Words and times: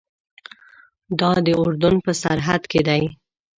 دا 1.19 1.31
د 1.45 1.47
اردن 1.61 1.95
په 2.05 2.11
سرحد 2.21 2.61
کې 2.71 2.81
دی. 2.87 3.03